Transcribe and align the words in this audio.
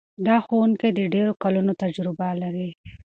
دا 0.25 0.35
ښوونکی 0.45 0.89
د 0.93 0.99
ډېرو 1.13 1.33
کلونو 1.43 1.71
تجربه 1.81 2.27
لري. 2.41 2.69